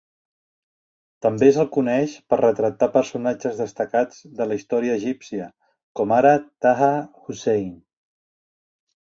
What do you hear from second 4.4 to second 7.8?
de la història egípcia, com ara Taha Hussein.